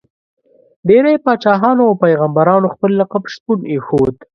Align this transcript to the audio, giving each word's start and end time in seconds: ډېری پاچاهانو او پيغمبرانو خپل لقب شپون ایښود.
ډېری 0.87 1.15
پاچاهانو 1.25 1.83
او 1.87 1.93
پيغمبرانو 2.03 2.67
خپل 2.75 2.91
لقب 2.99 3.23
شپون 3.33 3.59
ایښود. 3.71 4.15